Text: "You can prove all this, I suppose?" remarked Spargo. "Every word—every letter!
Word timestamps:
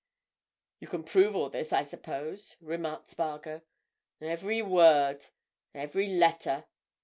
"You 0.79 0.87
can 0.87 1.03
prove 1.03 1.35
all 1.35 1.51
this, 1.51 1.71
I 1.71 1.83
suppose?" 1.83 2.55
remarked 2.59 3.11
Spargo. 3.11 3.61
"Every 4.19 4.63
word—every 4.63 6.07
letter! 6.07 6.65